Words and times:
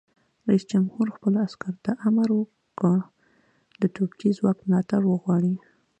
رئیس 0.47 0.63
جمهور 0.71 1.07
خپلو 1.15 1.37
عسکرو 1.47 1.81
ته 1.85 1.91
امر 2.07 2.27
وکړ؛ 2.33 2.97
د 3.81 3.83
توپچي 3.95 4.29
ځواک 4.37 4.57
ملاتړ 4.67 5.01
وغواړئ! 5.07 5.55